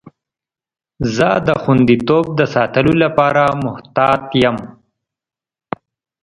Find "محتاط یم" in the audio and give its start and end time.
3.63-4.57